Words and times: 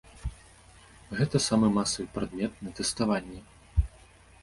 Гэта 1.19 1.43
самы 1.49 1.71
масавы 1.77 2.07
прадмет 2.17 2.53
на 2.67 2.77
тэставанні. 2.83 3.39